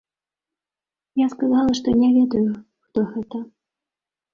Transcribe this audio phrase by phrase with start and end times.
[1.25, 2.49] Я сказала, што не ведаю,
[2.85, 3.49] хто гэта.